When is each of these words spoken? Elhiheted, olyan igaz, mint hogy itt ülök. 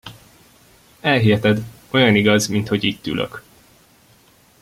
Elhiheted, 1.03 1.63
olyan 1.89 2.15
igaz, 2.15 2.47
mint 2.47 2.67
hogy 2.67 2.83
itt 2.83 3.07
ülök. 3.07 3.43